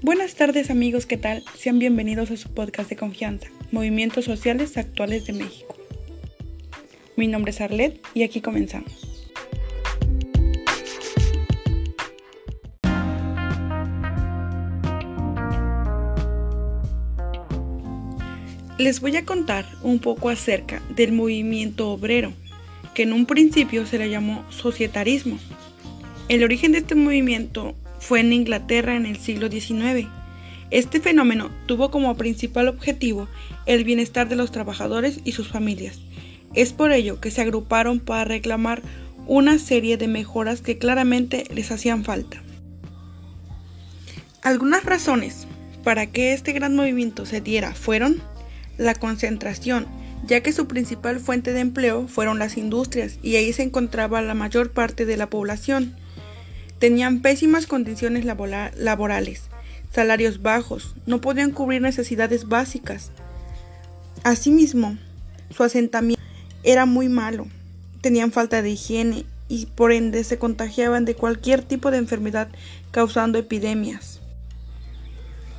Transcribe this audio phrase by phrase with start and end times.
[0.00, 1.42] Buenas tardes amigos, ¿qué tal?
[1.56, 5.76] Sean bienvenidos a su podcast de confianza, Movimientos Sociales Actuales de México.
[7.16, 8.92] Mi nombre es Arlet y aquí comenzamos.
[18.78, 22.32] Les voy a contar un poco acerca del movimiento obrero,
[22.94, 25.40] que en un principio se le llamó societarismo.
[26.28, 30.08] El origen de este movimiento fue en Inglaterra en el siglo XIX.
[30.70, 33.28] Este fenómeno tuvo como principal objetivo
[33.66, 35.98] el bienestar de los trabajadores y sus familias.
[36.54, 38.82] Es por ello que se agruparon para reclamar
[39.26, 42.42] una serie de mejoras que claramente les hacían falta.
[44.42, 45.46] Algunas razones
[45.84, 48.22] para que este gran movimiento se diera fueron
[48.78, 49.86] la concentración,
[50.26, 54.34] ya que su principal fuente de empleo fueron las industrias y ahí se encontraba la
[54.34, 55.96] mayor parte de la población.
[56.78, 59.42] Tenían pésimas condiciones laborales,
[59.92, 63.10] salarios bajos, no podían cubrir necesidades básicas.
[64.22, 64.96] Asimismo,
[65.50, 66.22] su asentamiento
[66.62, 67.46] era muy malo,
[68.00, 72.48] tenían falta de higiene y por ende se contagiaban de cualquier tipo de enfermedad
[72.90, 74.20] causando epidemias.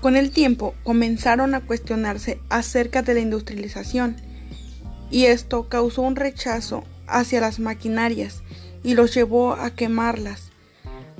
[0.00, 4.16] Con el tiempo comenzaron a cuestionarse acerca de la industrialización
[5.10, 8.42] y esto causó un rechazo hacia las maquinarias
[8.82, 10.51] y los llevó a quemarlas.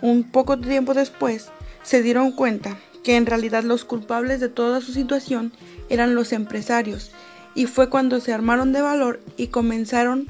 [0.00, 1.50] Un poco tiempo después
[1.82, 5.52] se dieron cuenta que en realidad los culpables de toda su situación
[5.88, 7.10] eran los empresarios
[7.54, 10.28] y fue cuando se armaron de valor y comenzaron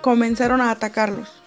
[0.00, 1.43] comenzaron a atacarlos.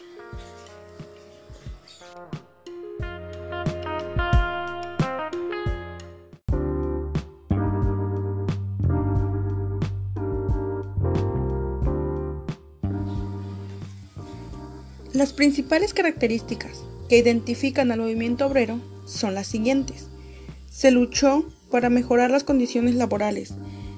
[15.18, 20.10] Las principales características que identifican al movimiento obrero son las siguientes.
[20.70, 23.56] Se luchó para mejorar las condiciones laborales,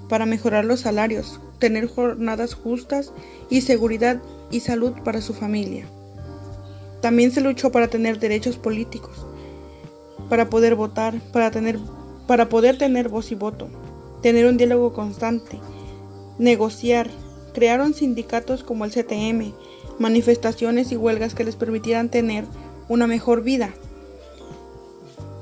[0.07, 3.11] para mejorar los salarios, tener jornadas justas
[3.49, 5.87] y seguridad y salud para su familia.
[7.01, 9.27] También se luchó para tener derechos políticos,
[10.29, 11.79] para poder votar, para, tener,
[12.27, 13.67] para poder tener voz y voto,
[14.21, 15.59] tener un diálogo constante,
[16.37, 17.09] negociar,
[17.53, 19.53] crearon sindicatos como el CTM,
[19.99, 22.45] manifestaciones y huelgas que les permitieran tener
[22.87, 23.69] una mejor vida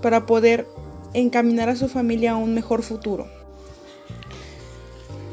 [0.01, 0.67] para poder
[1.13, 3.27] encaminar a su familia a un mejor futuro.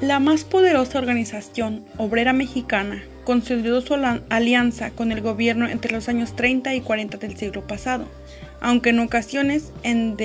[0.01, 3.95] La más poderosa organización obrera mexicana consolidó su
[4.29, 8.07] alianza con el gobierno entre los años 30 y 40 del siglo pasado,
[8.61, 10.17] aunque en ocasiones en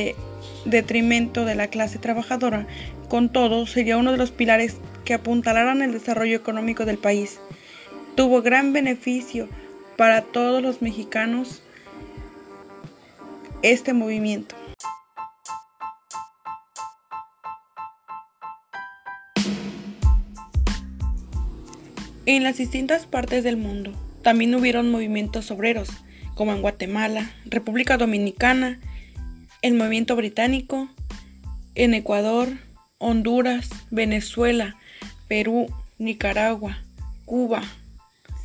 [0.66, 2.68] detrimento de la clase trabajadora,
[3.08, 7.40] con todo sería uno de los pilares que apuntalaran el desarrollo económico del país
[8.19, 9.47] tuvo gran beneficio
[9.96, 11.62] para todos los mexicanos
[13.62, 14.57] este movimiento.
[22.25, 25.88] En las distintas partes del mundo también hubieron movimientos obreros,
[26.36, 28.81] como en Guatemala, República Dominicana,
[29.62, 30.90] el movimiento británico,
[31.74, 32.50] en Ecuador,
[32.97, 34.75] Honduras, Venezuela,
[35.30, 35.68] Perú,
[36.00, 36.80] Nicaragua,
[37.24, 37.63] Cuba,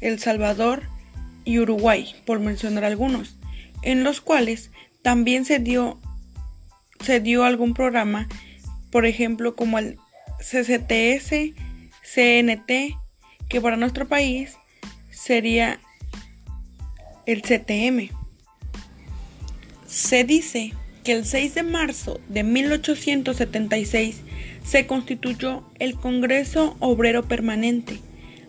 [0.04, 0.82] el Salvador
[1.44, 3.36] y Uruguay, por mencionar algunos,
[3.82, 4.70] en los cuales
[5.02, 5.98] también se dio,
[7.00, 8.28] se dio algún programa,
[8.90, 9.98] por ejemplo, como el
[10.38, 11.54] CCTS,
[12.02, 12.96] CNT,
[13.48, 14.56] que para nuestro país
[15.10, 15.80] sería
[17.24, 18.10] el CTM.
[19.86, 24.20] Se dice que el 6 de marzo de 1876
[24.64, 28.00] se constituyó el Congreso Obrero Permanente,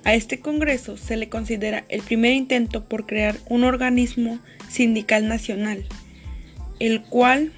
[0.06, 4.40] a este Congreso se le considera el primer intento por crear un organismo
[4.70, 5.84] sindical nacional,
[6.80, 7.52] el cual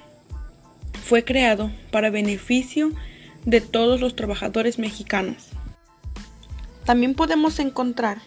[1.04, 2.92] fue creado para beneficio
[3.44, 5.50] de todos los trabajadores mexicanos.
[6.84, 8.18] También podemos encontrar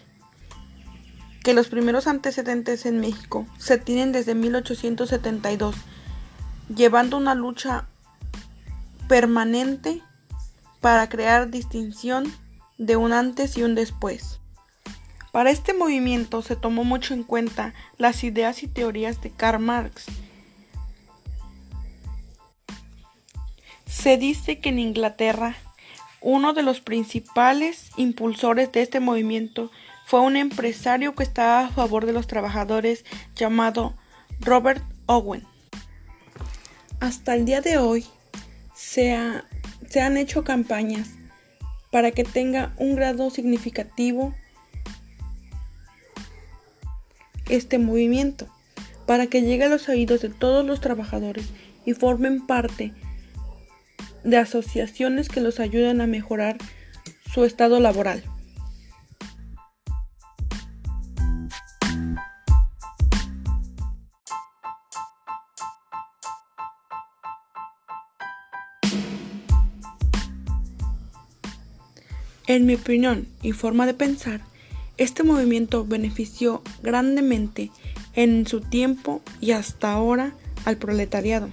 [1.42, 5.74] que los primeros antecedentes en México se tienen desde 1872,
[6.72, 7.86] llevando una lucha
[9.08, 10.00] permanente
[10.80, 12.32] para crear distinción
[12.86, 14.40] de un antes y un después.
[15.30, 20.06] Para este movimiento se tomó mucho en cuenta las ideas y teorías de Karl Marx.
[23.86, 25.56] Se dice que en Inglaterra
[26.20, 29.70] uno de los principales impulsores de este movimiento
[30.04, 33.04] fue un empresario que estaba a favor de los trabajadores
[33.36, 33.94] llamado
[34.40, 35.46] Robert Owen.
[37.00, 38.06] Hasta el día de hoy
[38.74, 41.10] se, han hecho campañas
[41.92, 44.34] para que tenga un grado significativo
[47.48, 48.48] este movimiento.
[49.06, 51.46] para que llegue a los oídos de todos los trabajadores
[51.84, 52.92] y formen parte
[54.22, 56.56] de asociaciones que los ayuden a mejorar
[57.34, 58.22] su estado laboral.
[72.46, 74.40] En mi opinión y forma de pensar,
[74.98, 77.70] este movimiento benefició grandemente
[78.14, 80.34] en su tiempo y hasta ahora
[80.64, 81.48] al proletariado,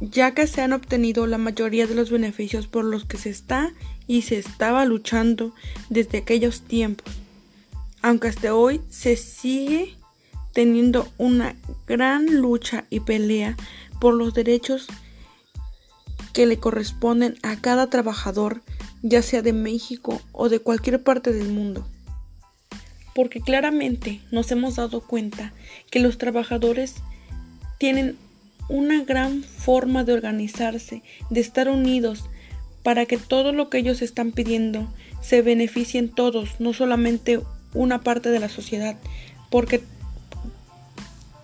[0.00, 3.72] ya que se han obtenido la mayoría de los beneficios por los que se está
[4.06, 5.54] y se estaba luchando
[5.90, 7.12] desde aquellos tiempos,
[8.02, 9.96] aunque hasta hoy se sigue
[10.52, 11.54] teniendo una
[11.86, 13.56] gran lucha y pelea
[14.00, 14.88] por los derechos
[16.32, 18.62] que le corresponden a cada trabajador,
[19.02, 21.86] ya sea de México o de cualquier parte del mundo
[23.18, 25.52] porque claramente nos hemos dado cuenta
[25.90, 26.94] que los trabajadores
[27.76, 28.16] tienen
[28.68, 32.30] una gran forma de organizarse, de estar unidos,
[32.84, 34.86] para que todo lo que ellos están pidiendo
[35.20, 37.40] se beneficien todos, no solamente
[37.74, 38.96] una parte de la sociedad,
[39.50, 39.82] porque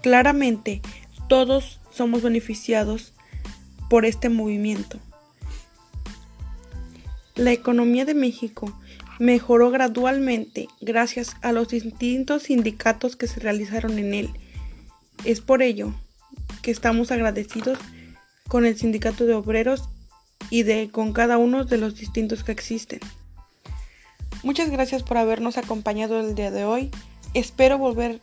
[0.01, 0.81] claramente
[1.29, 3.15] todos somos beneficiados
[3.91, 5.01] por este movimiento.
[7.37, 8.73] La economía de México
[9.19, 14.31] mejoró gradualmente gracias a los distintos sindicatos que se realizaron en él.
[15.25, 15.93] Es por ello
[16.63, 17.79] que estamos agradecidos
[18.47, 19.89] con el sindicato de obreros
[20.49, 23.01] y de con cada uno de los distintos que existen.
[24.45, 26.91] Muchas gracias por habernos acompañado el día de hoy.
[27.33, 28.21] Espero volver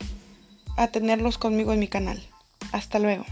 [0.78, 2.24] a tenerlos conmigo en mi canal.
[2.72, 3.25] Hasta luego.